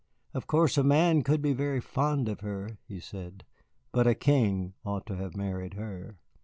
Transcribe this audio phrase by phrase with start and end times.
[0.33, 3.45] Of course a man could be very fond of her," he said,
[3.91, 6.17] "but a king ought to have married her.